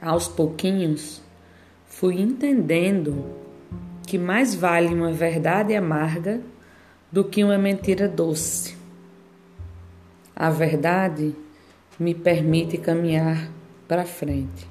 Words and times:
Aos 0.00 0.26
pouquinhos, 0.28 1.22
fui 1.84 2.20
entendendo 2.20 3.24
que 4.06 4.16
mais 4.16 4.54
vale 4.54 4.88
uma 4.88 5.12
verdade 5.12 5.74
amarga 5.74 6.40
do 7.12 7.22
que 7.22 7.44
uma 7.44 7.58
mentira 7.58 8.08
doce. 8.08 8.76
A 10.34 10.48
verdade 10.48 11.36
me 11.98 12.14
permite 12.14 12.78
caminhar 12.78 13.50
para 13.86 14.06
frente. 14.06 14.66